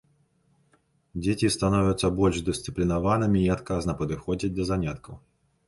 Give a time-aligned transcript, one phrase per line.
[1.25, 5.15] Дзеці становяцца больш дысцыплінаванымі і адказна падыходзяць да заняткаў.